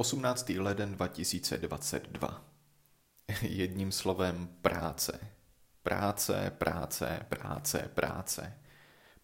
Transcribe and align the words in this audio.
18. 0.00 0.48
leden 0.48 0.92
2022. 0.92 2.44
Jedním 3.42 3.92
slovem 3.92 4.48
práce. 4.62 5.20
Práce, 5.82 6.52
práce, 6.58 7.26
práce, 7.28 7.90
práce. 7.94 8.58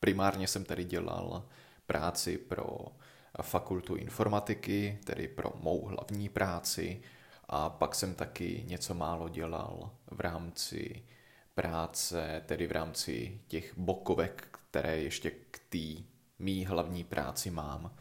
Primárně 0.00 0.48
jsem 0.48 0.64
tady 0.64 0.84
dělal 0.84 1.48
práci 1.86 2.38
pro 2.38 2.78
fakultu 3.42 3.94
informatiky, 3.94 4.98
tedy 5.04 5.28
pro 5.28 5.52
mou 5.54 5.86
hlavní 5.86 6.28
práci, 6.28 7.02
a 7.48 7.70
pak 7.70 7.94
jsem 7.94 8.14
taky 8.14 8.64
něco 8.66 8.94
málo 8.94 9.28
dělal 9.28 9.90
v 10.10 10.20
rámci 10.20 11.04
práce, 11.54 12.42
tedy 12.46 12.66
v 12.66 12.72
rámci 12.72 13.40
těch 13.48 13.78
bokovek, 13.78 14.48
které 14.70 14.98
ještě 14.98 15.30
k 15.30 15.58
té 15.68 16.02
mý 16.38 16.66
hlavní 16.66 17.04
práci 17.04 17.50
mám. 17.50 17.96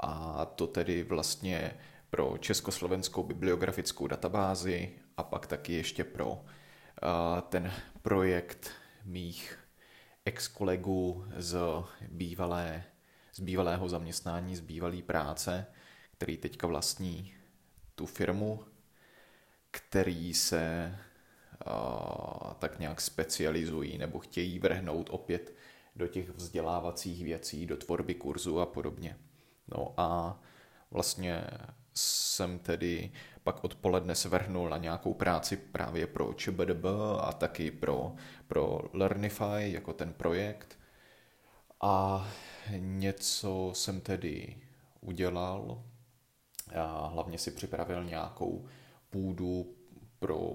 A 0.00 0.44
to 0.44 0.66
tedy 0.66 1.02
vlastně 1.02 1.74
pro 2.10 2.38
československou 2.38 3.22
bibliografickou 3.22 4.06
databázi 4.06 4.92
a 5.16 5.22
pak 5.22 5.46
taky 5.46 5.72
ještě 5.72 6.04
pro 6.04 6.30
uh, 6.30 6.40
ten 7.48 7.72
projekt 8.02 8.70
mých 9.04 9.58
ex-kolegů 10.24 11.24
z, 11.36 11.58
bývalé, 12.08 12.84
z 13.32 13.40
bývalého 13.40 13.88
zaměstnání, 13.88 14.56
z 14.56 14.60
bývalé 14.60 15.02
práce, 15.02 15.66
který 16.12 16.36
teďka 16.36 16.66
vlastní 16.66 17.34
tu 17.94 18.06
firmu, 18.06 18.64
který 19.70 20.34
se 20.34 20.96
uh, 21.66 22.52
tak 22.52 22.78
nějak 22.78 23.00
specializují 23.00 23.98
nebo 23.98 24.18
chtějí 24.18 24.58
vrhnout 24.58 25.10
opět 25.10 25.54
do 25.96 26.06
těch 26.06 26.30
vzdělávacích 26.30 27.24
věcí, 27.24 27.66
do 27.66 27.76
tvorby 27.76 28.14
kurzu 28.14 28.60
a 28.60 28.66
podobně. 28.66 29.18
No 29.68 29.94
a 29.96 30.40
vlastně 30.90 31.44
jsem 31.94 32.58
tedy 32.58 33.12
pak 33.42 33.64
odpoledne 33.64 34.14
se 34.14 34.28
vrhnul 34.28 34.68
na 34.68 34.76
nějakou 34.76 35.14
práci 35.14 35.56
právě 35.56 36.06
pro 36.06 36.34
ČBDB 36.34 36.84
a 37.20 37.32
taky 37.32 37.70
pro, 37.70 38.14
pro 38.46 38.80
Learnify 38.92 39.72
jako 39.72 39.92
ten 39.92 40.12
projekt. 40.12 40.78
A 41.80 42.28
něco 42.76 43.70
jsem 43.74 44.00
tedy 44.00 44.56
udělal. 45.00 45.82
Já 46.72 47.06
hlavně 47.12 47.38
si 47.38 47.50
připravil 47.50 48.04
nějakou 48.04 48.66
půdu 49.10 49.76
pro 50.18 50.54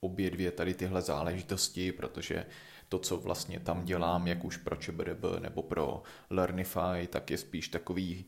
obě 0.00 0.30
dvě 0.30 0.50
tady 0.50 0.74
tyhle 0.74 1.02
záležitosti, 1.02 1.92
protože 1.92 2.46
to, 2.88 2.98
co 2.98 3.16
vlastně 3.16 3.60
tam 3.60 3.84
dělám, 3.84 4.26
jak 4.26 4.44
už 4.44 4.56
pro 4.56 4.76
ČBDB 4.76 5.24
nebo 5.40 5.62
pro 5.62 6.02
Learnify, 6.30 7.06
tak 7.10 7.30
je 7.30 7.38
spíš 7.38 7.68
takový 7.68 8.26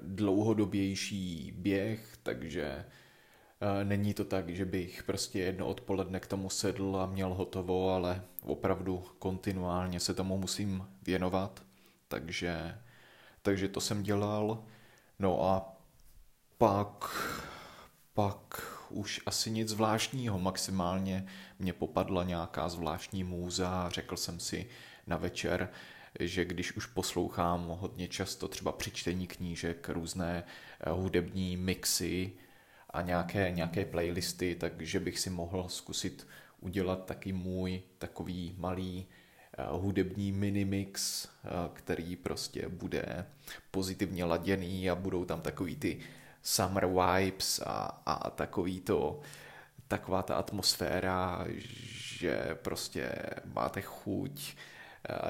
dlouhodobější 0.00 1.52
běh, 1.56 2.16
takže 2.22 2.84
uh, 2.84 3.84
není 3.84 4.14
to 4.14 4.24
tak, 4.24 4.48
že 4.48 4.64
bych 4.64 5.02
prostě 5.02 5.38
jedno 5.38 5.66
odpoledne 5.66 6.20
k 6.20 6.26
tomu 6.26 6.50
sedl 6.50 6.96
a 6.96 7.06
měl 7.06 7.34
hotovo, 7.34 7.90
ale 7.90 8.22
opravdu 8.42 9.04
kontinuálně 9.18 10.00
se 10.00 10.14
tomu 10.14 10.38
musím 10.38 10.88
věnovat, 11.02 11.62
takže, 12.08 12.78
takže 13.42 13.68
to 13.68 13.80
jsem 13.80 14.02
dělal. 14.02 14.64
No 15.18 15.44
a 15.44 15.76
pak, 16.58 17.10
pak 18.14 18.62
už 18.90 19.20
asi 19.26 19.50
nic 19.50 19.68
zvláštního, 19.68 20.38
maximálně 20.38 21.26
mě 21.58 21.72
popadla 21.72 22.24
nějaká 22.24 22.68
zvláštní 22.68 23.24
můza, 23.24 23.90
řekl 23.90 24.16
jsem 24.16 24.40
si 24.40 24.66
na 25.06 25.16
večer, 25.16 25.68
že 26.20 26.44
když 26.44 26.76
už 26.76 26.86
poslouchám 26.86 27.66
hodně 27.68 28.08
často 28.08 28.48
třeba 28.48 28.72
při 28.72 28.90
čtení 28.90 29.26
knížek 29.26 29.88
různé 29.88 30.44
eh, 30.80 30.90
hudební 30.90 31.56
mixy 31.56 32.32
a 32.90 33.02
nějaké, 33.02 33.50
nějaké 33.50 33.84
playlisty, 33.84 34.54
takže 34.54 35.00
bych 35.00 35.18
si 35.18 35.30
mohl 35.30 35.68
zkusit 35.68 36.26
udělat 36.60 37.04
taky 37.04 37.32
můj 37.32 37.82
takový 37.98 38.54
malý 38.58 39.06
eh, 39.58 39.64
hudební 39.70 40.32
minimix, 40.32 41.24
eh, 41.24 41.48
který 41.72 42.16
prostě 42.16 42.68
bude 42.68 43.26
pozitivně 43.70 44.24
laděný 44.24 44.90
a 44.90 44.94
budou 44.94 45.24
tam 45.24 45.40
takový 45.40 45.76
ty 45.76 45.98
summer 46.42 46.86
vibes 46.86 47.60
a, 47.66 48.02
a 48.06 48.30
takový 48.30 48.80
to, 48.80 49.20
taková 49.88 50.22
ta 50.22 50.34
atmosféra, 50.34 51.46
že 52.18 52.58
prostě 52.62 53.12
máte 53.44 53.80
chuť 53.80 54.56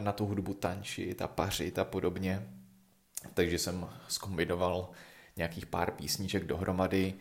na 0.01 0.13
tu 0.13 0.27
hudbu 0.27 0.55
tančit 0.55 1.23
a 1.23 1.29
pařit 1.29 1.79
a 1.79 1.85
podobně. 1.85 2.49
Takže 3.35 3.59
jsem 3.59 3.89
skombinoval 4.09 4.91
nějakých 5.37 5.67
pár 5.67 5.91
písniček 5.91 6.45
dohromady 6.45 7.15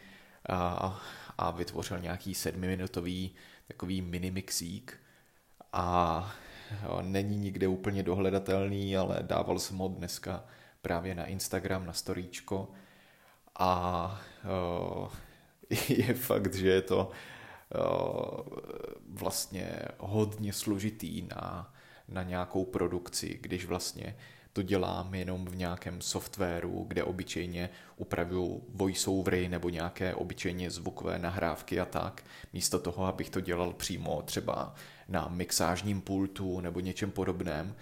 a, 0.50 1.02
a 1.38 1.52
vytvořil 1.52 2.00
nějaký 2.00 2.36
sedmiminutový 2.36 3.36
takový 3.68 4.02
minimixík 4.02 4.98
a 5.74 6.32
jo, 6.84 7.02
není 7.02 7.38
nikde 7.38 7.68
úplně 7.68 8.04
dohledatelný, 8.04 8.98
ale 8.98 9.20
dával 9.22 9.60
jsem 9.60 9.78
ho 9.78 9.88
dneska 9.88 10.44
právě 10.82 11.16
na 11.16 11.26
Instagram, 11.26 11.86
na 11.86 11.94
storíčko 11.94 12.72
a 13.60 14.22
je 15.90 16.14
fakt, 16.14 16.54
že 16.54 16.70
je 16.70 16.82
to 16.82 17.12
vlastně 19.10 19.80
hodně 19.98 20.54
složitý 20.54 21.22
na, 21.22 21.74
na 22.08 22.24
nějakou 22.24 22.66
produkci, 22.66 23.40
když 23.42 23.66
vlastně 23.66 24.16
to 24.54 24.62
dělám 24.62 25.16
jenom 25.16 25.46
v 25.46 25.56
nějakém 25.56 26.02
softwaru, 26.02 26.86
kde 26.88 27.04
obyčejně 27.04 27.70
upravuju 27.98 28.64
voiceovery 28.70 29.50
nebo 29.50 29.70
nějaké 29.70 30.16
obyčejně 30.16 30.72
zvukové 30.72 31.20
nahrávky 31.20 31.80
a 31.80 31.86
tak, 31.86 32.24
místo 32.54 32.80
toho, 32.80 33.06
abych 33.06 33.30
to 33.30 33.42
dělal 33.42 33.74
přímo 33.74 34.22
třeba 34.22 34.76
na 35.08 35.28
mixážním 35.28 36.02
pultu 36.02 36.60
nebo 36.60 36.80
něčem 36.80 37.12
podobném, 37.12 37.76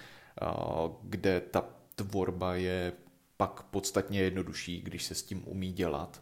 kde 1.01 1.41
ta 1.41 1.65
tvorba 1.95 2.55
je 2.55 2.93
pak 3.37 3.63
podstatně 3.63 4.19
jednodušší, 4.19 4.81
když 4.81 5.03
se 5.03 5.15
s 5.15 5.23
tím 5.23 5.43
umí 5.45 5.73
dělat. 5.73 6.21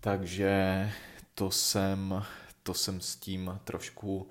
Takže 0.00 0.92
to 1.34 1.50
jsem, 1.50 2.24
to 2.62 2.74
jsem 2.74 3.00
s 3.00 3.16
tím 3.16 3.60
trošku 3.64 4.28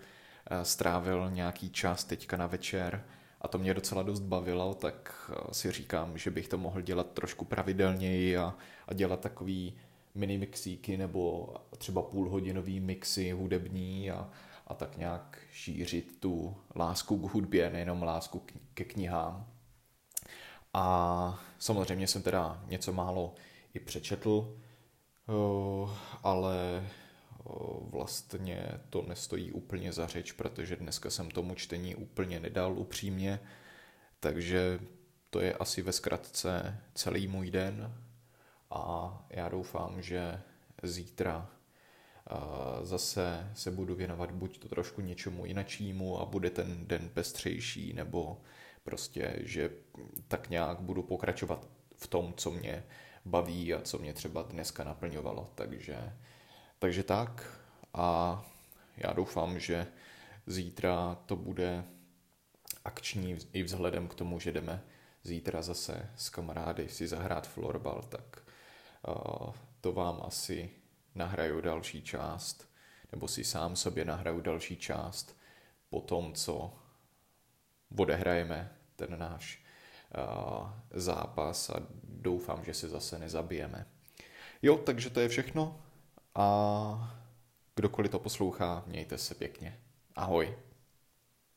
strávil 0.64 1.30
nějaký 1.32 1.70
čas 1.70 2.04
teďka 2.04 2.38
na 2.38 2.48
večer 2.48 3.04
a 3.42 3.48
to 3.48 3.58
mě 3.58 3.74
docela 3.74 4.04
dost 4.04 4.20
bavilo, 4.20 4.74
tak 4.74 5.32
eh, 5.32 5.54
si 5.54 5.72
říkám, 5.72 6.18
že 6.18 6.32
bych 6.32 6.48
to 6.48 6.58
mohl 6.58 6.82
dělat 6.82 7.12
trošku 7.12 7.46
pravidelněji 7.46 8.38
a, 8.38 8.56
a 8.88 8.94
dělat 8.94 9.20
takový 9.20 9.78
mini 10.16 10.38
mixíky 10.38 10.98
nebo 10.98 11.54
třeba 11.78 12.02
půlhodinový 12.02 12.80
mixy 12.80 13.32
hudební 13.32 14.12
a, 14.12 14.30
a 14.68 14.74
tak 14.74 14.98
nějak 14.98 15.40
šířit 15.52 16.20
tu 16.20 16.58
lásku 16.76 17.18
k 17.18 17.34
hudbě, 17.34 17.70
nejenom 17.70 18.04
lásku 18.04 18.44
ke 18.74 18.84
knihám. 18.84 19.48
A 20.74 21.40
samozřejmě 21.60 22.08
jsem 22.08 22.22
teda 22.22 22.64
něco 22.68 22.94
málo 22.94 23.36
i 23.74 23.80
přečetl, 23.80 24.58
eh, 25.30 25.92
ale 26.24 26.82
eh, 26.84 27.09
vlastně 27.82 28.68
to 28.90 29.02
nestojí 29.02 29.52
úplně 29.52 29.94
za 29.94 30.08
řeč, 30.08 30.32
protože 30.32 30.76
dneska 30.76 31.10
jsem 31.10 31.32
tomu 31.32 31.56
čtení 31.56 31.96
úplně 31.96 32.40
nedal 32.40 32.80
upřímně, 32.80 33.40
takže 34.20 34.80
to 35.30 35.40
je 35.40 35.54
asi 35.54 35.82
ve 35.82 35.92
zkratce 35.92 36.78
celý 36.96 37.28
můj 37.28 37.52
den 37.52 37.94
a 38.70 39.26
já 39.30 39.50
doufám, 39.50 40.02
že 40.02 40.42
zítra 40.84 41.50
eh, 42.32 42.36
zase 42.86 43.52
se 43.54 43.72
budu 43.72 43.96
věnovat 43.96 44.32
buď 44.32 44.60
to 44.60 44.70
trošku 44.70 45.02
něčemu 45.02 45.46
jinačímu 45.46 46.22
a 46.22 46.26
bude 46.26 46.50
ten 46.50 46.88
den 46.88 47.10
pestřejší, 47.14 47.94
nebo 47.94 48.42
Prostě, 48.90 49.36
že 49.40 49.72
tak 50.28 50.50
nějak 50.50 50.80
budu 50.80 51.04
pokračovat 51.04 51.68
v 51.96 52.08
tom, 52.08 52.34
co 52.38 52.52
mě 52.52 52.84
baví 53.26 53.74
a 53.74 53.82
co 53.82 53.98
mě 53.98 54.14
třeba 54.14 54.42
dneska 54.42 54.84
naplňovalo. 54.84 55.52
Takže, 55.56 56.14
takže 56.80 57.04
tak 57.04 57.60
a 57.94 58.42
já 58.98 59.14
doufám, 59.14 59.60
že 59.60 59.88
zítra 60.48 61.18
to 61.26 61.36
bude 61.36 61.84
akční 62.86 63.38
i 63.54 63.64
vzhledem 63.64 64.08
k 64.08 64.16
tomu, 64.16 64.40
že 64.40 64.52
jdeme 64.52 64.84
zítra 65.24 65.62
zase 65.62 66.10
s 66.16 66.30
kamarády 66.30 66.90
si 66.90 67.08
zahrát 67.08 67.48
florbal, 67.48 68.02
tak 68.02 68.42
uh, 69.08 69.54
to 69.82 69.92
vám 69.92 70.22
asi 70.24 70.70
nahraju 71.16 71.62
další 71.62 72.02
část, 72.02 72.70
nebo 73.12 73.28
si 73.28 73.44
sám 73.44 73.76
sobě 73.76 74.06
nahraju 74.06 74.42
další 74.42 74.78
část 74.78 75.38
po 75.90 76.02
tom, 76.02 76.34
co 76.34 76.74
odehrajeme 77.98 78.76
ten 78.96 79.20
náš 79.20 79.64
uh, 80.18 80.70
zápas 80.92 81.70
a 81.70 81.88
doufám, 82.04 82.66
že 82.66 82.74
se 82.74 82.90
zase 82.90 83.20
nezabijeme. 83.20 83.86
Jo, 84.62 84.78
takže 84.78 85.10
to 85.10 85.20
je 85.20 85.28
všechno 85.28 85.82
a 86.36 87.16
kdokoliv 87.76 88.12
to 88.12 88.20
poslouchá, 88.20 88.84
mějte 88.88 89.18
se 89.18 89.36
pěkně. 89.36 89.80
Ahoj. 90.16 90.58